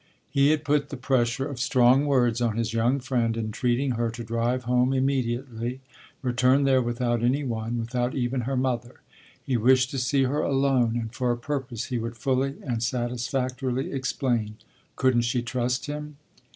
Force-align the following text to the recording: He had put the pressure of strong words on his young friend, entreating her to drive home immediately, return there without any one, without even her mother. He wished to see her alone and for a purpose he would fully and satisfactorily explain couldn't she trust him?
He 0.31 0.49
had 0.49 0.63
put 0.65 0.89
the 0.89 0.97
pressure 0.97 1.47
of 1.47 1.59
strong 1.59 2.07
words 2.07 2.41
on 2.41 2.57
his 2.57 2.73
young 2.73 2.99
friend, 2.99 3.37
entreating 3.37 3.91
her 3.91 4.09
to 4.09 4.23
drive 4.23 4.63
home 4.63 4.93
immediately, 4.93 5.79
return 6.23 6.63
there 6.63 6.81
without 6.81 7.21
any 7.21 7.43
one, 7.43 7.77
without 7.77 8.15
even 8.15 8.41
her 8.49 8.57
mother. 8.57 9.01
He 9.45 9.57
wished 9.57 9.91
to 9.91 9.99
see 9.99 10.23
her 10.23 10.41
alone 10.41 10.95
and 10.97 11.13
for 11.13 11.31
a 11.31 11.37
purpose 11.37 11.85
he 11.93 11.99
would 11.99 12.17
fully 12.17 12.55
and 12.63 12.81
satisfactorily 12.81 13.91
explain 13.91 14.55
couldn't 14.95 15.21
she 15.21 15.43
trust 15.43 15.85
him? 15.85 16.17